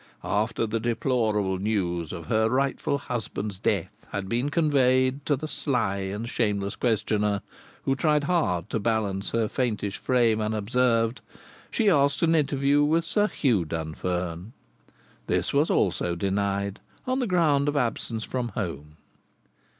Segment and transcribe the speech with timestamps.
[0.23, 5.97] After the deplorable news of her rightful husband's death had been conveyed to the sly
[5.97, 7.43] and shameless questioner,
[7.83, 11.21] who tried hard to balance her faintish frame unobserved,
[11.69, 14.53] she asked an interview with Sir Hugh Dunfern.
[15.27, 18.97] This also was denied, on the ground of absence from home.